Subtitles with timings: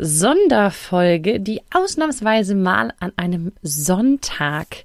[0.00, 4.84] Sonderfolge, die ausnahmsweise mal an einem Sonntag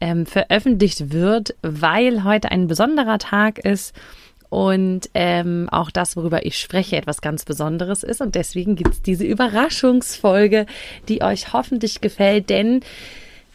[0.00, 3.94] ähm, veröffentlicht wird, weil heute ein besonderer Tag ist
[4.50, 8.20] und ähm, auch das, worüber ich spreche, etwas ganz Besonderes ist.
[8.20, 10.66] Und deswegen gibt es diese Überraschungsfolge,
[11.08, 12.80] die euch hoffentlich gefällt, denn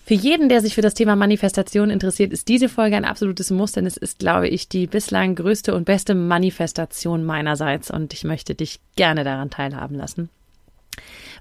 [0.03, 3.73] für jeden, der sich für das Thema Manifestation interessiert, ist diese Folge ein absolutes Muss,
[3.73, 8.55] denn es ist, glaube ich, die bislang größte und beste Manifestation meinerseits und ich möchte
[8.55, 10.29] dich gerne daran teilhaben lassen.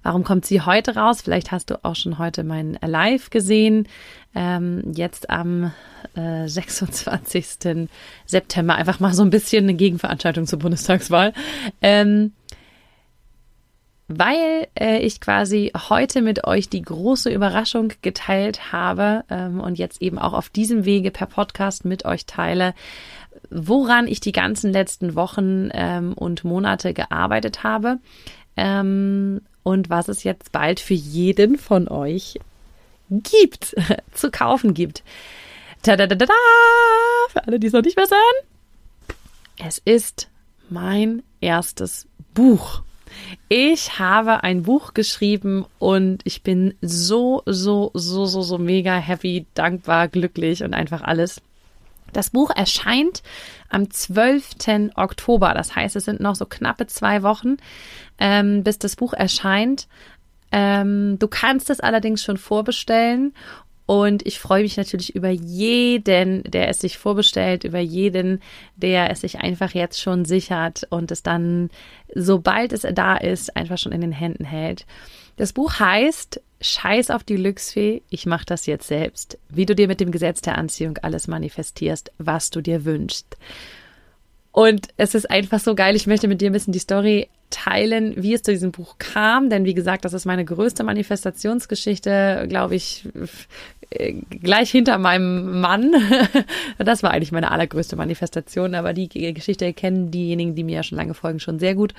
[0.02, 1.22] Warum kommt sie heute raus?
[1.22, 3.88] Vielleicht hast du auch schon heute mein Live gesehen.
[4.34, 5.72] Ähm, jetzt am
[6.14, 7.88] äh, 26.
[8.26, 11.32] September einfach mal so ein bisschen eine Gegenveranstaltung zur Bundestagswahl.
[11.82, 12.32] Ähm,
[14.08, 20.00] weil äh, ich quasi heute mit euch die große Überraschung geteilt habe ähm, und jetzt
[20.00, 22.74] eben auch auf diesem Wege per Podcast mit euch teile,
[23.50, 27.98] woran ich die ganzen letzten Wochen ähm, und Monate gearbeitet habe
[28.58, 32.38] ähm, und was es jetzt bald für jeden von euch
[33.10, 33.74] gibt,
[34.12, 35.02] zu kaufen gibt.
[35.82, 36.32] Tadadada!
[37.30, 39.16] Für alle, die es noch nicht sehen.
[39.58, 40.28] Es ist
[40.68, 42.82] mein erstes Buch.
[43.48, 49.46] Ich habe ein Buch geschrieben und ich bin so, so, so, so, so mega happy,
[49.54, 51.40] dankbar, glücklich und einfach alles.
[52.12, 53.22] Das Buch erscheint
[53.68, 54.90] am 12.
[54.94, 55.54] Oktober.
[55.54, 57.56] Das heißt, es sind noch so knappe zwei Wochen,
[58.18, 59.88] ähm, bis das Buch erscheint.
[60.50, 63.34] Ähm, du kannst es allerdings schon vorbestellen
[63.88, 68.42] und ich freue mich natürlich über jeden, der es sich vorbestellt, über jeden,
[68.76, 71.70] der es sich einfach jetzt schon sichert und es dann,
[72.14, 74.84] sobald es da ist, einfach schon in den Händen hält.
[75.36, 79.38] Das Buch heißt Scheiß auf die Glücksfee, ich mache das jetzt selbst.
[79.48, 83.36] Wie du dir mit dem Gesetz der Anziehung alles manifestierst, was du dir wünschst.
[84.50, 85.94] Und es ist einfach so geil.
[85.94, 89.50] Ich möchte mit dir ein bisschen die Story teilen, wie es zu diesem Buch kam.
[89.50, 93.08] Denn wie gesagt, das ist meine größte Manifestationsgeschichte, glaube ich,
[93.90, 95.92] äh, gleich hinter meinem Mann.
[96.78, 100.98] Das war eigentlich meine allergrößte Manifestation, aber die Geschichte kennen diejenigen, die mir ja schon
[100.98, 101.92] lange folgen, schon sehr gut.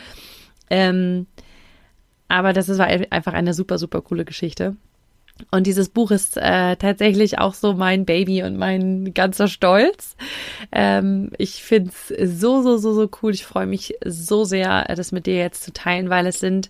[0.69, 1.27] Ähm,
[2.29, 4.77] aber das war einfach eine super, super coole Geschichte.
[5.51, 10.15] Und dieses Buch ist äh, tatsächlich auch so mein Baby und mein ganzer Stolz.
[10.71, 13.33] Ähm, ich finde es so, so, so, so cool.
[13.33, 16.69] Ich freue mich so sehr, das mit dir jetzt zu teilen, weil es sind,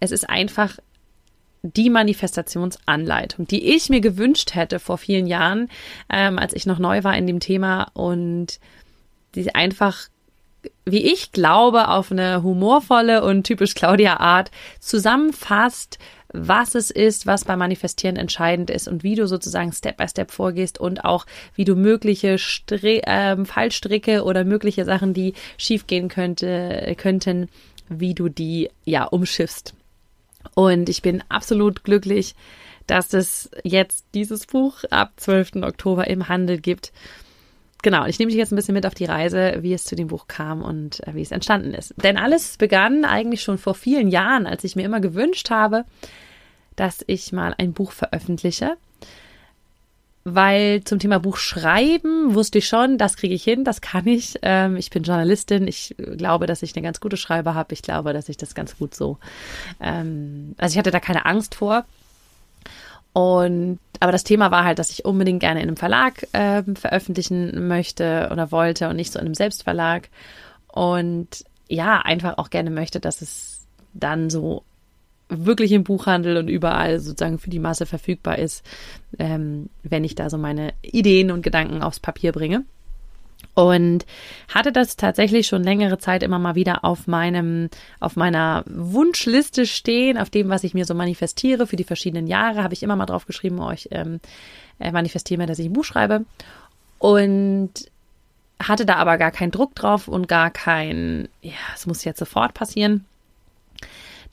[0.00, 0.78] es ist einfach
[1.62, 5.68] die Manifestationsanleitung, die ich mir gewünscht hätte vor vielen Jahren,
[6.12, 8.60] ähm, als ich noch neu war in dem Thema und
[9.34, 10.08] die einfach,
[10.84, 15.98] wie ich glaube, auf eine humorvolle und typisch Claudia Art zusammenfasst,
[16.32, 20.32] was es ist, was beim Manifestieren entscheidend ist und wie du sozusagen Step by Step
[20.32, 26.92] vorgehst und auch wie du mögliche Stri äh, Fallstricke oder mögliche Sachen, die schiefgehen könnte,
[26.98, 27.48] könnten,
[27.88, 29.74] wie du die ja umschiffst.
[30.54, 32.34] Und ich bin absolut glücklich,
[32.86, 35.62] dass es jetzt dieses Buch ab 12.
[35.62, 36.92] Oktober im Handel gibt.
[37.84, 40.06] Genau, ich nehme dich jetzt ein bisschen mit auf die Reise, wie es zu dem
[40.06, 41.92] Buch kam und äh, wie es entstanden ist.
[42.02, 45.84] Denn alles begann eigentlich schon vor vielen Jahren, als ich mir immer gewünscht habe,
[46.76, 48.78] dass ich mal ein Buch veröffentliche.
[50.24, 54.38] Weil zum Thema Buch schreiben wusste ich schon, das kriege ich hin, das kann ich.
[54.40, 57.74] Ähm, ich bin Journalistin, ich glaube, dass ich eine ganz gute Schreiber habe.
[57.74, 59.18] Ich glaube, dass ich das ganz gut so.
[59.78, 61.84] Ähm, also ich hatte da keine Angst vor.
[63.14, 67.68] Und aber das Thema war halt, dass ich unbedingt gerne in einem Verlag äh, veröffentlichen
[67.68, 70.10] möchte oder wollte und nicht so in einem Selbstverlag.
[70.66, 71.28] Und
[71.68, 74.64] ja, einfach auch gerne möchte, dass es dann so
[75.28, 78.64] wirklich im Buchhandel und überall sozusagen für die Masse verfügbar ist,
[79.18, 82.64] ähm, wenn ich da so meine Ideen und Gedanken aufs Papier bringe.
[83.54, 84.06] Und
[84.52, 87.68] hatte das tatsächlich schon längere Zeit immer mal wieder auf meinem,
[88.00, 92.62] auf meiner Wunschliste stehen, auf dem, was ich mir so manifestiere für die verschiedenen Jahre,
[92.62, 94.20] habe ich immer mal drauf geschrieben, euch oh, ähm,
[94.80, 96.24] äh, manifestiere mir, dass ich ein Buch schreibe.
[96.98, 97.70] Und
[98.62, 102.54] hatte da aber gar keinen Druck drauf und gar kein, ja, es muss jetzt sofort
[102.54, 103.04] passieren.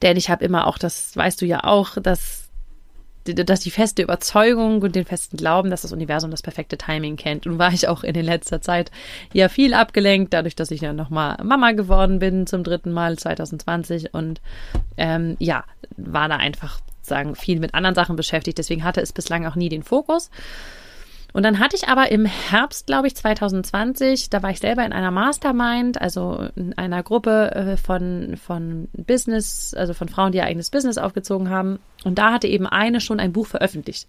[0.01, 2.40] Denn ich habe immer auch, das weißt du ja auch, dass,
[3.25, 7.45] dass die feste Überzeugung und den festen Glauben, dass das Universum das perfekte Timing kennt.
[7.45, 8.91] Und war ich auch in letzter Zeit
[9.33, 14.13] ja viel abgelenkt, dadurch, dass ich ja nochmal Mama geworden bin zum dritten Mal 2020
[14.13, 14.41] und
[14.97, 15.63] ähm, ja,
[15.97, 18.57] war da einfach sozusagen viel mit anderen Sachen beschäftigt.
[18.57, 20.29] Deswegen hatte es bislang auch nie den Fokus.
[21.33, 24.93] Und dann hatte ich aber im Herbst, glaube ich, 2020, da war ich selber in
[24.93, 30.45] einer Mastermind, also in einer Gruppe äh, von, von Business, also von Frauen, die ihr
[30.45, 31.79] eigenes Business aufgezogen haben.
[32.03, 34.07] Und da hatte eben eine schon ein Buch veröffentlicht.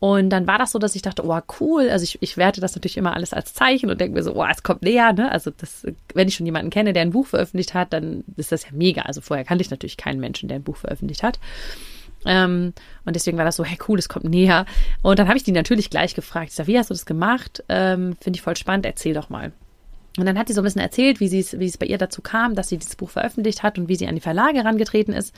[0.00, 1.90] Und dann war das so, dass ich dachte, oh, cool.
[1.90, 4.46] Also ich, ich werte das natürlich immer alles als Zeichen und denke mir so, oh,
[4.48, 5.12] es kommt näher.
[5.12, 5.30] Ne?
[5.30, 8.64] Also das, wenn ich schon jemanden kenne, der ein Buch veröffentlicht hat, dann ist das
[8.64, 9.02] ja mega.
[9.02, 11.40] Also vorher kannte ich natürlich keinen Menschen, der ein Buch veröffentlicht hat.
[12.24, 12.72] Ähm,
[13.04, 14.66] und deswegen war das so, hey cool, es kommt näher.
[15.02, 16.50] Und dann habe ich die natürlich gleich gefragt.
[16.50, 17.62] Ich sage, wie hast du das gemacht?
[17.68, 19.52] Ähm, Finde ich voll spannend, erzähl doch mal.
[20.18, 22.54] Und dann hat sie so ein bisschen erzählt, wie, wie es bei ihr dazu kam,
[22.54, 25.34] dass sie dieses Buch veröffentlicht hat und wie sie an die Verlage herangetreten ist.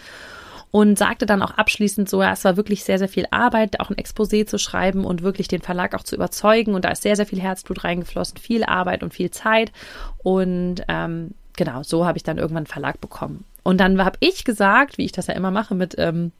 [0.72, 3.90] Und sagte dann auch abschließend so, ja, es war wirklich sehr, sehr viel Arbeit, auch
[3.90, 6.74] ein Exposé zu schreiben und wirklich den Verlag auch zu überzeugen.
[6.74, 9.72] Und da ist sehr, sehr viel Herzblut reingeflossen, viel Arbeit und viel Zeit.
[10.18, 13.44] Und ähm, genau, so habe ich dann irgendwann einen Verlag bekommen.
[13.64, 16.30] Und dann habe ich gesagt, wie ich das ja immer mache mit ähm,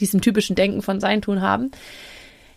[0.00, 1.70] diesem typischen Denken von Sein tun haben.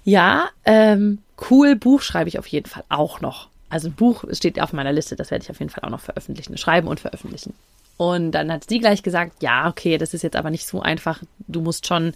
[0.03, 1.19] Ja, ähm,
[1.49, 3.49] cool, Buch schreibe ich auf jeden Fall auch noch.
[3.69, 5.99] Also ein Buch steht auf meiner Liste, das werde ich auf jeden Fall auch noch
[5.99, 7.53] veröffentlichen, schreiben und veröffentlichen.
[7.97, 11.23] Und dann hat sie gleich gesagt, ja, okay, das ist jetzt aber nicht so einfach.
[11.47, 12.13] Du musst schon,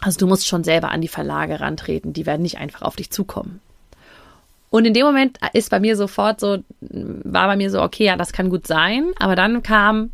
[0.00, 2.12] also du musst schon selber an die Verlage rantreten.
[2.12, 3.60] Die werden nicht einfach auf dich zukommen.
[4.70, 8.16] Und in dem Moment ist bei mir sofort so, war bei mir so, okay, ja,
[8.16, 9.12] das kann gut sein.
[9.18, 10.10] Aber dann kam,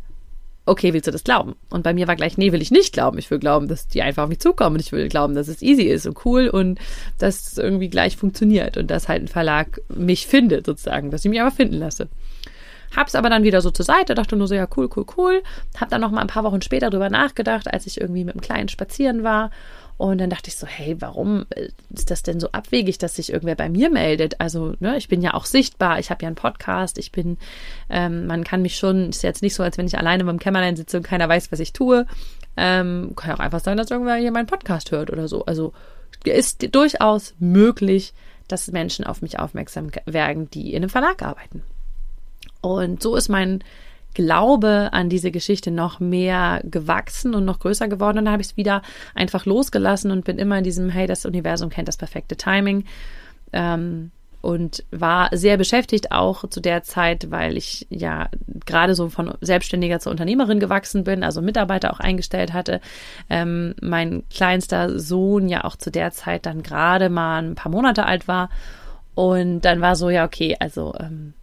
[0.69, 1.55] okay, willst du das glauben?
[1.69, 3.17] Und bei mir war gleich, nee, will ich nicht glauben.
[3.17, 4.75] Ich will glauben, dass die einfach auf mich zukommen.
[4.75, 6.79] Und ich will glauben, dass es easy ist und cool und
[7.17, 11.29] dass es irgendwie gleich funktioniert und dass halt ein Verlag mich findet sozusagen, dass ich
[11.29, 12.07] mich aber finden lasse.
[12.95, 15.43] Hab's aber dann wieder so zur Seite, dachte nur so, ja, cool, cool, cool.
[15.79, 18.41] Hab dann noch mal ein paar Wochen später drüber nachgedacht, als ich irgendwie mit dem
[18.41, 19.51] Kleinen spazieren war
[19.99, 21.45] und dann dachte ich so, hey, warum
[21.93, 24.39] ist das denn so abwegig, dass sich irgendwer bei mir meldet?
[24.39, 27.37] Also, ne, ich bin ja auch sichtbar, ich habe ja einen Podcast, ich bin,
[27.89, 30.77] ähm, man kann mich schon, ist jetzt nicht so, als wenn ich alleine beim Kämmerlein
[30.77, 32.05] sitze und keiner weiß, was ich tue.
[32.55, 35.43] Ähm, kann auch einfach sein, dass irgendwer hier meinen Podcast hört oder so.
[35.43, 35.73] Also
[36.23, 38.13] ist durchaus möglich,
[38.47, 41.61] dass Menschen auf mich aufmerksam werden, die in einem Verlag arbeiten.
[42.61, 43.65] Und so ist mein
[44.13, 48.17] Glaube an diese Geschichte noch mehr gewachsen und noch größer geworden.
[48.17, 48.81] Und dann habe ich es wieder
[49.15, 52.85] einfach losgelassen und bin immer in diesem, hey, das Universum kennt das perfekte Timing.
[53.53, 54.11] Ähm,
[54.41, 58.29] und war sehr beschäftigt auch zu der Zeit, weil ich ja
[58.65, 62.79] gerade so von Selbstständiger zur Unternehmerin gewachsen bin, also Mitarbeiter auch eingestellt hatte.
[63.29, 68.05] Ähm, mein kleinster Sohn ja auch zu der Zeit dann gerade mal ein paar Monate
[68.05, 68.49] alt war.
[69.13, 71.33] Und dann war so, ja, okay, also ähm,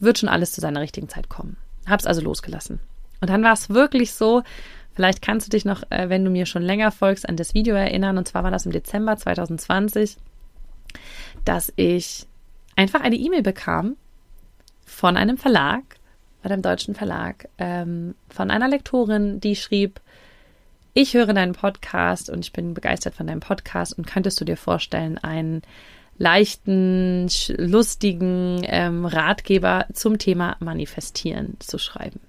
[0.00, 1.56] wird schon alles zu seiner richtigen Zeit kommen.
[1.90, 2.80] Hab's also losgelassen.
[3.20, 4.42] Und dann war es wirklich so,
[4.94, 7.74] vielleicht kannst du dich noch, äh, wenn du mir schon länger folgst, an das Video
[7.74, 8.18] erinnern.
[8.18, 10.16] Und zwar war das im Dezember 2020,
[11.44, 12.26] dass ich
[12.76, 13.96] einfach eine E-Mail bekam
[14.84, 15.82] von einem Verlag,
[16.42, 20.00] bei einem deutschen Verlag, ähm, von einer Lektorin, die schrieb,
[20.92, 24.56] ich höre deinen Podcast und ich bin begeistert von deinem Podcast und könntest du dir
[24.56, 25.62] vorstellen, einen
[26.20, 32.20] leichten, lustigen ähm, Ratgeber zum Thema Manifestieren zu schreiben.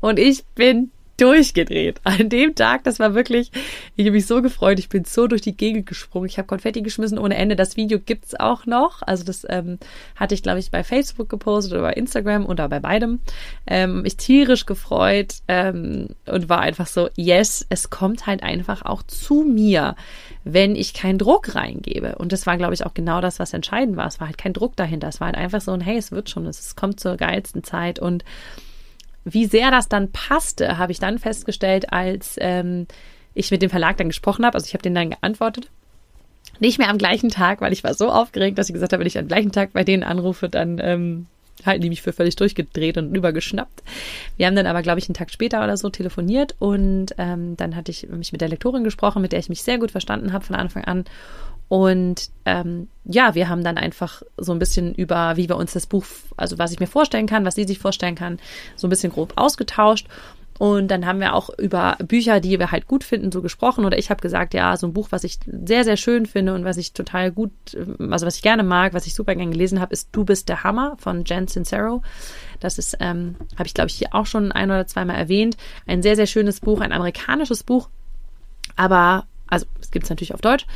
[0.00, 0.90] Und ich bin
[1.20, 2.00] durchgedreht.
[2.04, 3.50] An dem Tag, das war wirklich,
[3.96, 6.82] ich habe mich so gefreut, ich bin so durch die Gegend gesprungen, ich habe Konfetti
[6.82, 7.56] geschmissen ohne Ende.
[7.56, 9.02] Das Video gibt's auch noch.
[9.02, 9.78] Also das ähm,
[10.16, 13.20] hatte ich, glaube ich, bei Facebook gepostet oder bei Instagram oder bei beidem.
[13.66, 19.02] Ähm, mich tierisch gefreut ähm, und war einfach so, yes, es kommt halt einfach auch
[19.02, 19.96] zu mir,
[20.44, 22.16] wenn ich keinen Druck reingebe.
[22.16, 24.06] Und das war, glaube ich, auch genau das, was entscheidend war.
[24.06, 25.08] Es war halt kein Druck dahinter.
[25.08, 27.98] Es war halt einfach so ein, hey, es wird schon, es kommt zur geilsten Zeit
[27.98, 28.24] und
[29.24, 32.86] wie sehr das dann passte, habe ich dann festgestellt, als ähm,
[33.34, 34.54] ich mit dem Verlag dann gesprochen habe.
[34.54, 35.70] Also ich habe denen dann geantwortet.
[36.58, 39.06] Nicht mehr am gleichen Tag, weil ich war so aufgeregt, dass ich gesagt habe, wenn
[39.06, 41.26] ich am gleichen Tag bei denen anrufe, dann ähm,
[41.66, 43.82] halten die mich für völlig durchgedreht und übergeschnappt.
[44.36, 47.76] Wir haben dann aber, glaube ich, einen Tag später oder so telefoniert und ähm, dann
[47.76, 50.44] hatte ich mich mit der Lektorin gesprochen, mit der ich mich sehr gut verstanden habe
[50.44, 51.04] von Anfang an.
[51.70, 55.86] Und ähm, ja, wir haben dann einfach so ein bisschen über, wie wir uns das
[55.86, 56.04] Buch,
[56.36, 58.40] also was ich mir vorstellen kann, was sie sich vorstellen kann,
[58.74, 60.08] so ein bisschen grob ausgetauscht.
[60.60, 63.86] Und dann haben wir auch über Bücher, die wir halt gut finden, so gesprochen.
[63.86, 66.66] Oder ich habe gesagt, ja, so ein Buch, was ich sehr, sehr schön finde und
[66.66, 67.50] was ich total gut,
[67.98, 70.62] also was ich gerne mag, was ich super gerne gelesen habe, ist Du bist der
[70.62, 72.02] Hammer von Jen Sincero.
[72.60, 75.56] Das ist, ähm, habe ich, glaube ich, hier auch schon ein oder zweimal erwähnt.
[75.86, 77.88] Ein sehr, sehr schönes Buch, ein amerikanisches Buch.
[78.76, 80.66] Aber, also es gibt es natürlich auf Deutsch.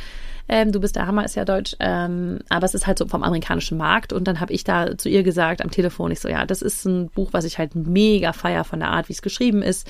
[0.47, 3.23] Ähm, du bist der Hammer ist ja deutsch, ähm, aber es ist halt so vom
[3.23, 4.13] amerikanischen Markt.
[4.13, 6.85] Und dann habe ich da zu ihr gesagt am Telefon, ich so, ja, das ist
[6.85, 9.87] ein Buch, was ich halt mega feier von der Art, wie es geschrieben ist.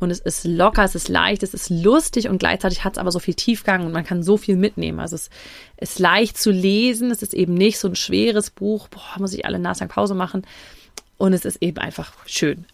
[0.00, 3.12] Und es ist locker, es ist leicht, es ist lustig und gleichzeitig hat es aber
[3.12, 5.00] so viel Tiefgang und man kann so viel mitnehmen.
[5.00, 5.28] Also es
[5.76, 9.44] ist leicht zu lesen, es ist eben nicht so ein schweres Buch, boah, muss ich
[9.44, 10.42] alle nach Pause machen.
[11.18, 12.64] Und es ist eben einfach schön.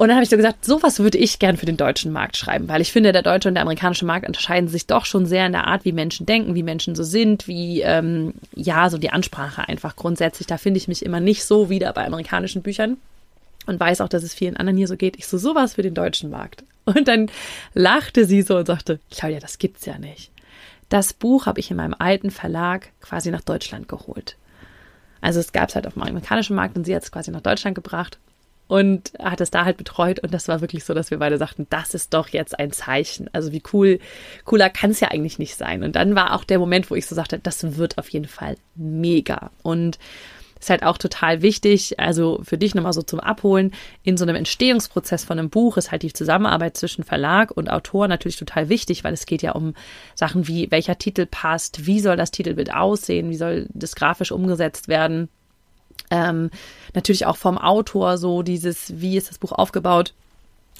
[0.00, 2.68] Und dann habe ich so gesagt, sowas würde ich gern für den deutschen Markt schreiben,
[2.68, 5.52] weil ich finde, der deutsche und der amerikanische Markt unterscheiden sich doch schon sehr in
[5.52, 9.68] der Art, wie Menschen denken, wie Menschen so sind, wie ähm, ja so die Ansprache
[9.68, 10.46] einfach grundsätzlich.
[10.46, 12.96] Da finde ich mich immer nicht so wieder bei amerikanischen Büchern
[13.66, 15.18] und weiß auch, dass es vielen anderen hier so geht.
[15.18, 16.64] Ich so sowas für den deutschen Markt.
[16.86, 17.30] Und dann
[17.74, 20.30] lachte sie so und sagte, Claudia, das gibt's ja nicht.
[20.88, 24.36] Das Buch habe ich in meinem alten Verlag quasi nach Deutschland geholt.
[25.20, 27.42] Also es gab es halt auf dem amerikanischen Markt und sie hat es quasi nach
[27.42, 28.18] Deutschland gebracht
[28.70, 31.66] und hat es da halt betreut und das war wirklich so, dass wir beide sagten,
[31.70, 33.28] das ist doch jetzt ein Zeichen.
[33.32, 33.98] Also wie cool,
[34.44, 35.82] cooler kann es ja eigentlich nicht sein.
[35.82, 38.54] Und dann war auch der Moment, wo ich so sagte, das wird auf jeden Fall
[38.76, 39.50] mega.
[39.64, 39.98] Und
[40.60, 43.72] ist halt auch total wichtig, also für dich nochmal so zum Abholen,
[44.04, 48.06] in so einem Entstehungsprozess von einem Buch ist halt die Zusammenarbeit zwischen Verlag und Autor
[48.06, 49.74] natürlich total wichtig, weil es geht ja um
[50.14, 54.86] Sachen wie, welcher Titel passt, wie soll das Titelbild aussehen, wie soll das grafisch umgesetzt
[54.86, 55.28] werden
[56.10, 56.50] ähm,
[56.94, 60.14] natürlich auch vom Autor so dieses, wie ist das Buch aufgebaut,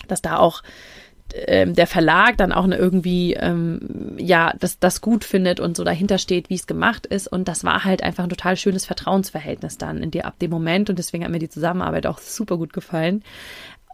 [0.08, 0.62] dass da auch
[1.34, 6.18] ähm, der Verlag dann auch irgendwie ähm, ja das das gut findet und so dahinter
[6.18, 7.28] steht, wie es gemacht ist.
[7.28, 10.90] Und das war halt einfach ein total schönes Vertrauensverhältnis dann in dir ab dem Moment.
[10.90, 13.22] Und deswegen hat mir die Zusammenarbeit auch super gut gefallen.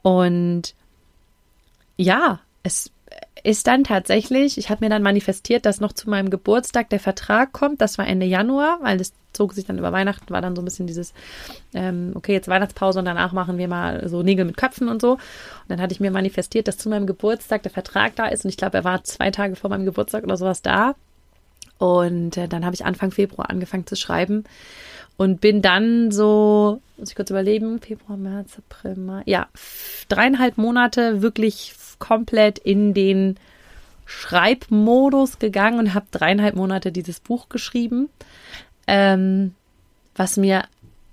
[0.03, 0.75] Und
[1.97, 2.91] ja es
[3.47, 7.53] ist dann tatsächlich, ich habe mir dann manifestiert, dass noch zu meinem Geburtstag der Vertrag
[7.53, 7.81] kommt.
[7.81, 10.65] Das war Ende Januar, weil das zog sich dann über Weihnachten, war dann so ein
[10.65, 11.15] bisschen dieses,
[11.73, 15.13] ähm, okay, jetzt Weihnachtspause und danach machen wir mal so Nägel mit Köpfen und so.
[15.13, 15.21] Und
[15.69, 18.45] dann hatte ich mir manifestiert, dass zu meinem Geburtstag der Vertrag da ist.
[18.45, 20.97] Und ich glaube, er war zwei Tage vor meinem Geburtstag oder sowas da.
[21.79, 24.45] Und äh, dann habe ich Anfang Februar angefangen zu schreiben
[25.17, 29.49] und bin dann so, muss ich kurz überleben, Februar, März, April, Mai, ja,
[30.09, 33.37] dreieinhalb Monate wirklich komplett in den
[34.05, 38.09] Schreibmodus gegangen und habe dreieinhalb Monate dieses Buch geschrieben,
[38.87, 39.55] ähm,
[40.15, 40.65] was mir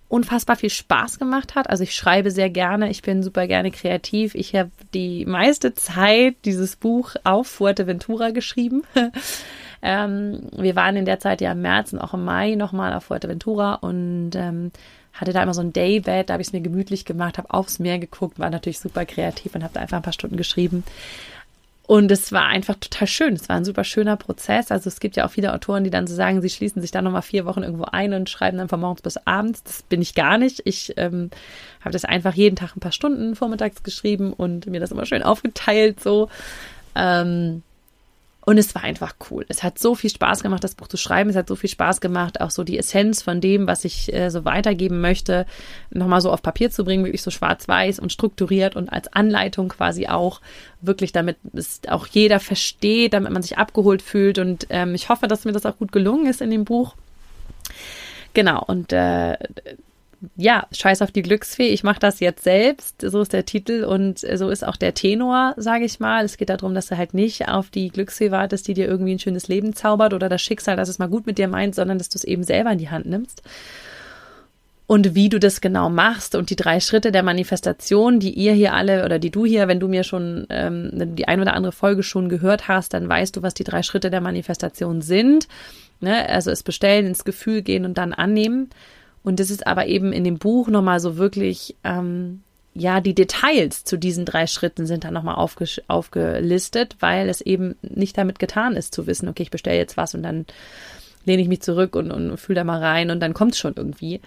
[0.10, 1.70] unfassbar viel Spaß gemacht hat.
[1.70, 4.36] Also ich schreibe sehr gerne, ich bin super gerne kreativ.
[4.36, 8.84] Ich habe die meiste Zeit dieses Buch auf Fuerteventura geschrieben.
[9.84, 13.06] ähm, wir waren in der Zeit ja im März und auch im Mai nochmal auf
[13.06, 14.72] Fuerteventura und ähm,
[15.12, 17.80] hatte da immer so ein Daybed, da habe ich es mir gemütlich gemacht, habe aufs
[17.80, 20.84] Meer geguckt, war natürlich super kreativ und habe da einfach ein paar Stunden geschrieben.
[21.86, 23.34] Und es war einfach total schön.
[23.34, 24.72] Es war ein super schöner Prozess.
[24.72, 27.04] Also es gibt ja auch viele Autoren, die dann so sagen, sie schließen sich dann
[27.04, 29.64] nochmal vier Wochen irgendwo ein und schreiben dann von morgens bis abends.
[29.64, 30.62] Das bin ich gar nicht.
[30.64, 31.30] Ich ähm,
[31.82, 35.24] habe das einfach jeden Tag ein paar Stunden vormittags geschrieben und mir das immer schön
[35.24, 36.30] aufgeteilt so.
[36.96, 37.64] Ähm,
[38.46, 39.46] und es war einfach cool.
[39.48, 41.30] Es hat so viel Spaß gemacht, das Buch zu schreiben.
[41.30, 44.30] Es hat so viel Spaß gemacht, auch so die Essenz von dem, was ich äh,
[44.30, 45.46] so weitergeben möchte,
[45.92, 50.08] nochmal so auf Papier zu bringen, wirklich so schwarz-weiß und strukturiert und als Anleitung quasi
[50.08, 50.42] auch
[50.82, 54.38] wirklich, damit es auch jeder versteht, damit man sich abgeholt fühlt.
[54.40, 56.96] Und ähm, ich hoffe, dass mir das auch gut gelungen ist in dem Buch.
[58.34, 59.38] Genau, und äh,
[60.36, 64.20] ja, scheiß auf die Glücksfee, ich mache das jetzt selbst, so ist der Titel und
[64.20, 66.24] so ist auch der Tenor, sage ich mal.
[66.24, 69.20] Es geht darum, dass du halt nicht auf die Glücksfee wartest, die dir irgendwie ein
[69.20, 72.10] schönes Leben zaubert oder das Schicksal, dass es mal gut mit dir meint, sondern dass
[72.10, 73.42] du es eben selber in die Hand nimmst.
[74.86, 78.74] Und wie du das genau machst und die drei Schritte der Manifestation, die ihr hier
[78.74, 82.04] alle oder die du hier, wenn du mir schon ähm, die ein oder andere Folge
[82.04, 85.48] schon gehört hast, dann weißt du, was die drei Schritte der Manifestation sind.
[86.02, 86.28] Ne?
[86.30, 88.70] Also es bestellen, ins Gefühl gehen und dann annehmen.
[89.24, 92.42] Und das ist aber eben in dem Buch nochmal so wirklich, ähm,
[92.74, 97.76] ja, die Details zu diesen drei Schritten sind dann nochmal aufge aufgelistet, weil es eben
[97.82, 100.46] nicht damit getan ist zu wissen, okay, ich bestelle jetzt was und dann
[101.26, 103.74] lehne ich mich zurück und, und fühle da mal rein und dann kommt es schon
[103.76, 104.20] irgendwie.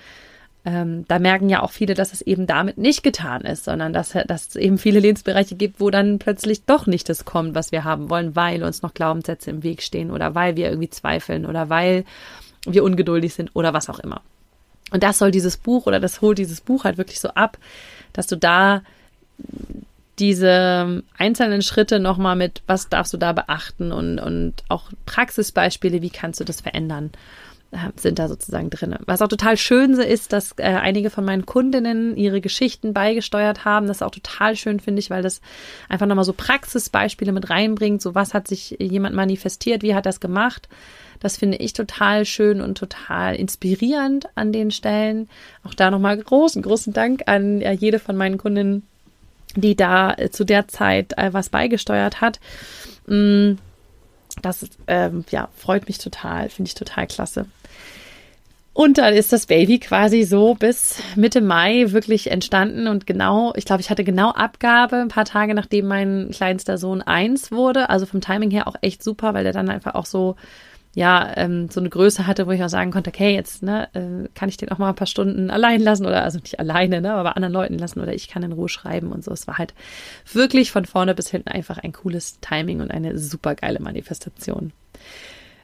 [0.64, 4.16] Ähm, da merken ja auch viele, dass es eben damit nicht getan ist, sondern dass,
[4.26, 7.84] dass es eben viele Lebensbereiche gibt, wo dann plötzlich doch nicht das kommt, was wir
[7.84, 11.68] haben wollen, weil uns noch Glaubenssätze im Weg stehen oder weil wir irgendwie zweifeln oder
[11.68, 12.04] weil
[12.66, 14.22] wir ungeduldig sind oder was auch immer.
[14.90, 17.58] Und das soll dieses Buch oder das holt dieses Buch halt wirklich so ab,
[18.12, 18.82] dass du da
[20.18, 26.10] diese einzelnen Schritte nochmal mit, was darfst du da beachten und, und auch Praxisbeispiele, wie
[26.10, 27.10] kannst du das verändern,
[27.96, 28.96] sind da sozusagen drin.
[29.06, 33.86] Was auch total schön ist, dass äh, einige von meinen Kundinnen ihre Geschichten beigesteuert haben.
[33.86, 35.40] Das ist auch total schön, finde ich, weil das
[35.88, 38.02] einfach nochmal so Praxisbeispiele mit reinbringt.
[38.02, 40.68] So was hat sich jemand manifestiert, wie hat das gemacht?
[41.20, 45.28] Das finde ich total schön und total inspirierend an den Stellen.
[45.64, 48.86] Auch da nochmal großen, großen Dank an ja, jede von meinen Kundinnen,
[49.54, 52.38] die da äh, zu der Zeit äh, was beigesteuert hat.
[53.06, 53.54] Mm,
[54.42, 57.46] das ähm, ja, freut mich total, finde ich total klasse.
[58.76, 63.64] Und dann ist das Baby quasi so bis Mitte Mai wirklich entstanden und genau, ich
[63.64, 67.88] glaube, ich hatte genau Abgabe, ein paar Tage nachdem mein kleinster Sohn eins wurde.
[67.88, 70.36] Also vom Timing her auch echt super, weil er dann einfach auch so
[70.94, 74.28] ja, ähm, so eine Größe hatte, wo ich auch sagen konnte, okay, jetzt ne, äh,
[74.34, 77.14] kann ich den auch mal ein paar Stunden allein lassen oder also nicht alleine, ne,
[77.14, 79.32] aber anderen Leuten lassen oder ich kann in Ruhe schreiben und so.
[79.32, 79.72] Es war halt
[80.30, 84.72] wirklich von vorne bis hinten einfach ein cooles Timing und eine super geile Manifestation.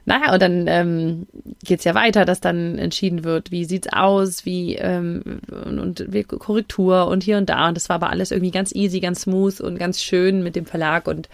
[0.05, 1.27] Naja, und dann ähm,
[1.63, 7.07] geht ja weiter, dass dann entschieden wird, wie sieht's aus, wie ähm, und, und Korrektur
[7.07, 7.69] und hier und da.
[7.69, 10.65] Und das war aber alles irgendwie ganz easy, ganz smooth und ganz schön mit dem
[10.65, 11.07] Verlag.
[11.07, 11.29] Und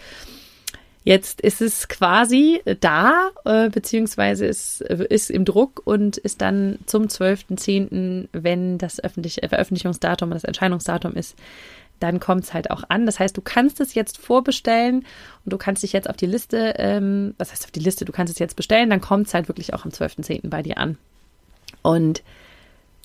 [1.02, 7.06] jetzt ist es quasi da, äh, beziehungsweise ist, ist im Druck und ist dann zum
[7.06, 11.36] 12.10., wenn das öffentliche Veröffentlichungsdatum das Entscheidungsdatum ist,
[12.00, 13.06] dann kommt es halt auch an.
[13.06, 15.06] Das heißt, du kannst es jetzt vorbestellen
[15.44, 18.12] und du kannst dich jetzt auf die Liste, ähm, was heißt auf die Liste, du
[18.12, 20.48] kannst es jetzt bestellen, dann kommt es halt wirklich auch am 12.10.
[20.48, 20.98] bei dir an.
[21.82, 22.22] Und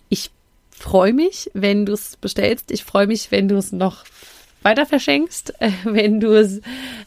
[0.10, 0.32] ich
[0.72, 2.72] freue mich, wenn du es bestellst.
[2.72, 4.06] Ich freue mich, wenn du es noch
[4.62, 6.62] weiter verschenkst, wenn du es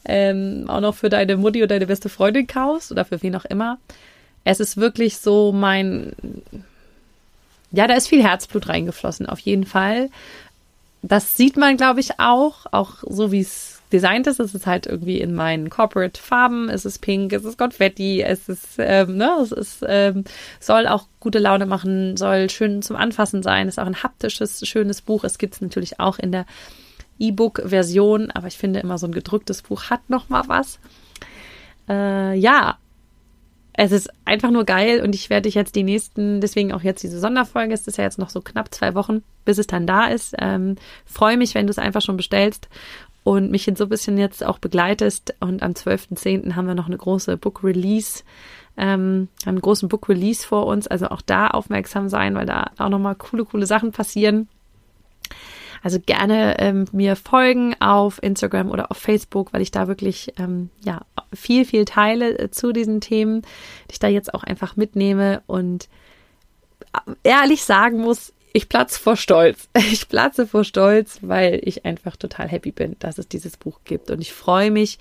[0.04, 3.44] ähm, auch noch für deine Mutti oder deine beste Freundin kaufst oder für wen auch
[3.44, 3.78] immer.
[4.44, 6.12] Es ist wirklich so mein,
[7.70, 10.08] ja, da ist viel Herzblut reingeflossen, auf jeden Fall
[11.02, 14.40] das sieht man, glaube ich, auch, auch so wie es designt ist.
[14.40, 16.68] Es ist halt irgendwie in meinen Corporate Farben.
[16.68, 20.24] Es ist pink, es ist Konfetti, es ist, ähm, ne, es ist, ähm,
[20.60, 23.68] soll auch gute Laune machen, soll schön zum Anfassen sein.
[23.68, 25.24] Es ist auch ein haptisches, schönes Buch.
[25.24, 26.46] Es gibt es natürlich auch in der
[27.18, 30.78] E-Book-Version, aber ich finde immer so ein gedrücktes Buch hat noch mal was.
[31.88, 32.78] Äh, ja,
[33.80, 37.04] es ist einfach nur geil und ich werde dich jetzt die nächsten, deswegen auch jetzt
[37.04, 40.08] diese Sonderfolge, es ist ja jetzt noch so knapp zwei Wochen, bis es dann da
[40.08, 40.34] ist.
[40.36, 40.74] Ähm,
[41.06, 42.68] Freue mich, wenn du es einfach schon bestellst
[43.22, 45.32] und mich so ein bisschen jetzt auch begleitest.
[45.38, 46.56] Und am 12.10.
[46.56, 48.24] haben wir noch eine große Book Release,
[48.76, 50.88] ähm, einen großen Book Release vor uns.
[50.88, 54.48] Also auch da aufmerksam sein, weil da auch nochmal coole, coole Sachen passieren.
[55.82, 60.70] Also gerne ähm, mir folgen auf Instagram oder auf Facebook, weil ich da wirklich ähm,
[60.84, 65.42] ja viel, viel teile äh, zu diesen Themen, die ich da jetzt auch einfach mitnehme
[65.46, 65.88] und
[66.92, 69.68] äh, ehrlich sagen muss, ich platze vor Stolz.
[69.92, 74.10] Ich platze vor Stolz, weil ich einfach total happy bin, dass es dieses Buch gibt.
[74.10, 74.98] Und ich freue mich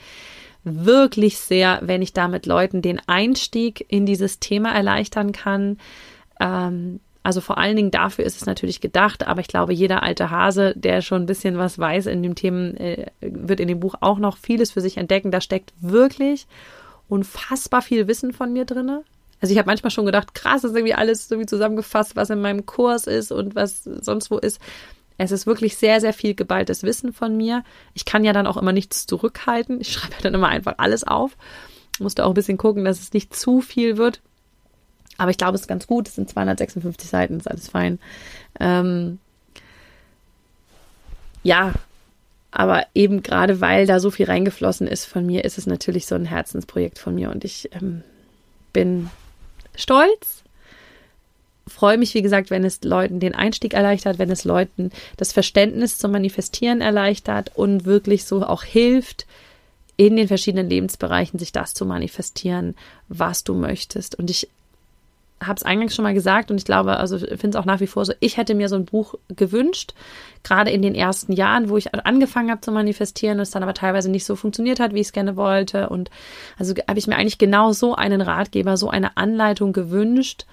[0.63, 5.77] wirklich sehr, wenn ich damit Leuten den Einstieg in dieses Thema erleichtern kann.
[6.39, 10.31] Ähm, also vor allen Dingen dafür ist es natürlich gedacht, aber ich glaube, jeder alte
[10.31, 13.95] Hase, der schon ein bisschen was weiß in dem Themen, äh, wird in dem Buch
[13.99, 15.29] auch noch vieles für sich entdecken.
[15.29, 16.47] Da steckt wirklich
[17.09, 19.03] unfassbar viel Wissen von mir drinne.
[19.41, 22.39] Also ich habe manchmal schon gedacht, krass, das ist irgendwie alles irgendwie zusammengefasst, was in
[22.39, 24.61] meinem Kurs ist und was sonst wo ist.
[25.17, 27.65] Es ist wirklich sehr, sehr viel geballtes Wissen von mir.
[27.93, 29.81] Ich kann ja dann auch immer nichts zurückhalten.
[29.81, 31.35] Ich schreibe ja dann immer einfach alles auf.
[31.99, 34.21] Musste auch ein bisschen gucken, dass es nicht zu viel wird.
[35.17, 36.07] Aber ich glaube, es ist ganz gut.
[36.07, 37.99] Es sind 256 Seiten, ist alles fein.
[38.59, 39.19] Ähm,
[41.43, 41.73] ja,
[42.51, 46.15] aber eben gerade weil da so viel reingeflossen ist von mir, ist es natürlich so
[46.15, 48.03] ein Herzensprojekt von mir und ich ähm,
[48.73, 49.09] bin
[49.75, 50.43] stolz.
[51.67, 55.97] Freue mich, wie gesagt, wenn es Leuten den Einstieg erleichtert, wenn es Leuten das Verständnis
[55.97, 59.27] zum Manifestieren erleichtert und wirklich so auch hilft,
[59.97, 62.75] in den verschiedenen Lebensbereichen sich das zu manifestieren,
[63.09, 64.15] was du möchtest.
[64.15, 64.47] Und ich
[65.39, 67.87] habe es eingangs schon mal gesagt und ich glaube, also finde es auch nach wie
[67.87, 69.93] vor so, ich hätte mir so ein Buch gewünscht,
[70.43, 73.73] gerade in den ersten Jahren, wo ich angefangen habe zu manifestieren und es dann aber
[73.73, 75.89] teilweise nicht so funktioniert hat, wie ich es gerne wollte.
[75.89, 76.09] Und
[76.57, 80.45] also habe ich mir eigentlich genau so einen Ratgeber, so eine Anleitung gewünscht,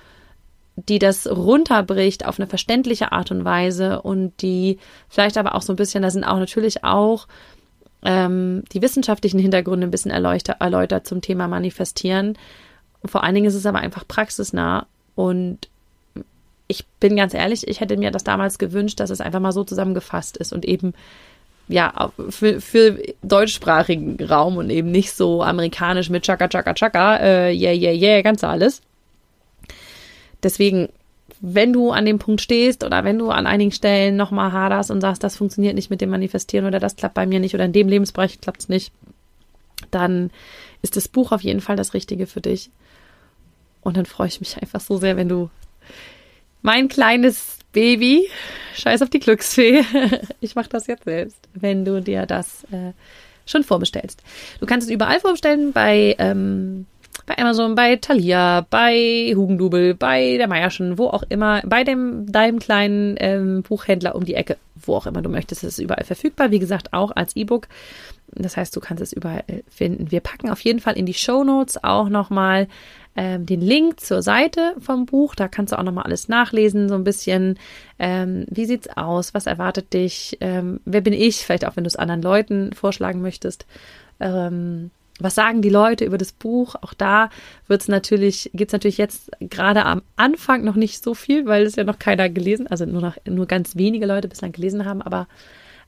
[0.77, 5.73] die das runterbricht auf eine verständliche Art und Weise und die vielleicht aber auch so
[5.73, 7.27] ein bisschen, da sind auch natürlich auch
[8.05, 12.37] ähm, die wissenschaftlichen Hintergründe ein bisschen erläutert, erläutert zum Thema Manifestieren
[13.05, 15.69] vor allen Dingen ist es aber einfach praxisnah und
[16.67, 19.65] ich bin ganz ehrlich, ich hätte mir das damals gewünscht, dass es einfach mal so
[19.65, 20.95] zusammengefasst ist und eben
[21.69, 27.53] ja für, für deutschsprachigen Raum und eben nicht so amerikanisch mit Chaka Chaka Chaka, äh,
[27.53, 28.83] yeah yeah yeah, ganz alles.
[30.43, 30.89] Deswegen,
[31.41, 35.01] wenn du an dem Punkt stehst oder wenn du an einigen Stellen nochmal haderst und
[35.01, 37.73] sagst, das funktioniert nicht mit dem Manifestieren oder das klappt bei mir nicht oder in
[37.73, 38.93] dem Lebensbereich klappt es nicht,
[39.91, 40.31] dann
[40.83, 42.71] ist das Buch auf jeden Fall das Richtige für dich.
[43.85, 45.51] Und dann freue ich mich einfach so sehr, wenn du
[46.63, 48.29] mein kleines Baby,
[48.75, 49.85] scheiß auf die Glücksfee,
[50.41, 52.93] ich mache das jetzt selbst, wenn du dir das äh,
[53.47, 54.23] schon vorbestellst.
[54.61, 56.87] Du kannst es überall vorbestellen, bei, ähm,
[57.27, 62.61] bei Amazon, bei Thalia, bei Hugendubel, bei der Meierschen, wo auch immer, bei dem, deinem
[62.61, 66.51] kleinen ähm, Buchhändler um die Ecke, wo auch immer du möchtest, ist es überall verfügbar.
[66.51, 67.69] Wie gesagt, auch als E-Book.
[68.37, 70.11] Das heißt, du kannst es überall finden.
[70.11, 72.69] Wir packen auf jeden Fall in die Show Notes auch nochmal
[73.17, 75.35] ähm, den Link zur Seite vom Buch.
[75.35, 77.59] Da kannst du auch nochmal alles nachlesen, so ein bisschen,
[77.99, 81.89] ähm, wie sieht's aus, was erwartet dich, ähm, wer bin ich, vielleicht auch wenn du
[81.89, 83.67] es anderen Leuten vorschlagen möchtest.
[84.21, 86.75] Ähm, was sagen die Leute über das Buch?
[86.81, 87.31] Auch da
[87.69, 91.85] wird's natürlich, geht's natürlich jetzt gerade am Anfang noch nicht so viel, weil es ja
[91.85, 95.29] noch keiner gelesen, also nur noch, nur ganz wenige Leute bislang gelesen haben, aber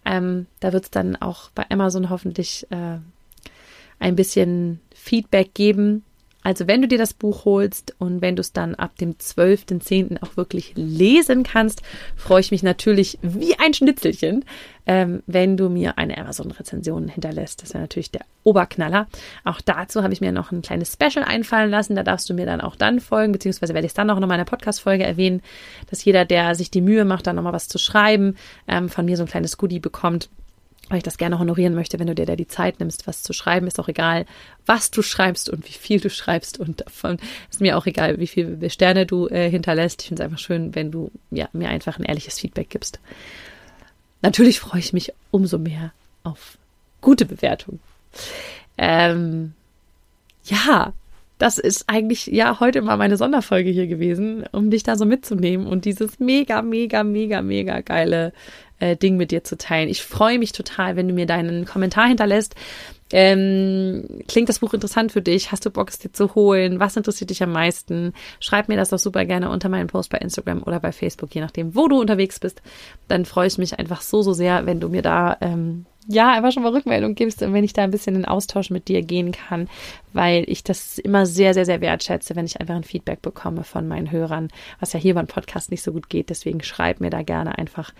[0.04, 2.98] ähm, da wird's dann auch bei Amazon hoffentlich äh,
[3.98, 6.04] ein bisschen Feedback geben,
[6.46, 10.22] also wenn du dir das Buch holst und wenn du es dann ab dem 12.10.
[10.22, 11.82] auch wirklich lesen kannst,
[12.14, 14.44] freue ich mich natürlich wie ein Schnitzelchen,
[14.86, 17.62] ähm, wenn du mir eine Amazon-Rezension hinterlässt.
[17.62, 19.08] Das ja natürlich der Oberknaller.
[19.42, 21.96] Auch dazu habe ich mir noch ein kleines Special einfallen lassen.
[21.96, 24.28] Da darfst du mir dann auch dann folgen, beziehungsweise werde ich es dann noch in
[24.28, 25.42] meiner Podcast-Folge erwähnen,
[25.90, 28.36] dass jeder, der sich die Mühe macht, da nochmal was zu schreiben,
[28.68, 30.28] ähm, von mir so ein kleines Goodie bekommt
[30.88, 33.32] weil ich das gerne honorieren möchte, wenn du dir da die Zeit nimmst, was zu
[33.32, 34.24] schreiben, ist auch egal,
[34.66, 37.18] was du schreibst und wie viel du schreibst und davon
[37.50, 40.02] ist mir auch egal, wie viele Sterne du äh, hinterlässt.
[40.02, 43.00] Ich finde es einfach schön, wenn du ja, mir einfach ein ehrliches Feedback gibst.
[44.22, 46.58] Natürlich freue ich mich umso mehr auf
[47.00, 47.80] gute Bewertungen.
[48.78, 49.54] Ähm,
[50.44, 50.92] ja,
[51.38, 55.66] das ist eigentlich ja heute mal meine Sonderfolge hier gewesen, um dich da so mitzunehmen
[55.66, 58.32] und dieses mega, mega, mega, mega geile
[58.78, 59.88] äh, Ding mit dir zu teilen.
[59.88, 62.54] Ich freue mich total, wenn du mir deinen Kommentar hinterlässt.
[63.12, 65.52] Ähm, klingt das Buch interessant für dich?
[65.52, 66.80] Hast du Bock, es dir zu holen?
[66.80, 68.12] Was interessiert dich am meisten?
[68.40, 71.40] Schreib mir das doch super gerne unter meinen Post bei Instagram oder bei Facebook, je
[71.40, 72.62] nachdem, wo du unterwegs bist.
[73.06, 76.52] Dann freue ich mich einfach so, so sehr, wenn du mir da ähm, ja, einfach
[76.52, 79.32] schon mal Rückmeldung gibst und wenn ich da ein bisschen in Austausch mit dir gehen
[79.32, 79.68] kann,
[80.12, 83.88] weil ich das immer sehr, sehr, sehr wertschätze, wenn ich einfach ein Feedback bekomme von
[83.88, 86.30] meinen Hörern, was ja hier beim Podcast nicht so gut geht.
[86.30, 87.92] Deswegen schreib mir da gerne einfach,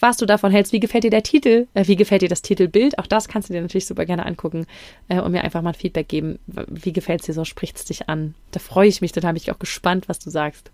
[0.00, 0.72] was du davon hältst.
[0.72, 1.68] Wie gefällt dir der Titel?
[1.74, 2.98] Äh, wie gefällt dir das Titelbild?
[2.98, 4.66] Auch das kannst du dir natürlich super gerne angucken
[5.08, 6.38] äh, und mir einfach mal ein Feedback geben.
[6.46, 7.44] Wie gefällt es dir so?
[7.44, 8.34] Spricht es dich an?
[8.50, 10.70] Da freue ich mich, dann bin ich auch gespannt, was du sagst.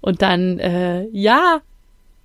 [0.00, 1.60] Und dann, äh, ja,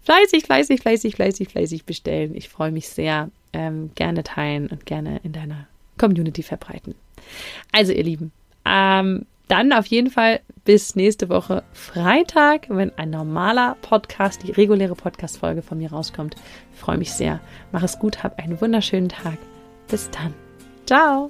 [0.03, 2.36] fleißig, fleißig, fleißig, fleißig, fleißig bestellen.
[2.36, 6.94] Ich freue mich sehr ähm, gerne teilen und gerne in deiner Community verbreiten.
[7.72, 8.32] Also ihr Lieben,
[8.65, 14.96] ähm, dann auf jeden Fall bis nächste Woche Freitag, wenn ein normaler Podcast, die reguläre
[14.96, 16.36] Podcast-Folge von mir rauskommt.
[16.74, 17.39] Ich freue mich sehr.
[17.72, 19.38] Mach es gut, hab einen wunderschönen Tag.
[19.88, 20.34] Bis dann.
[20.86, 21.30] Ciao.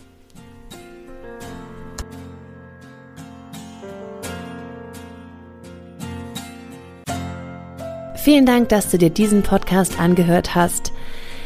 [8.16, 10.92] Vielen Dank, dass du dir diesen Podcast angehört hast.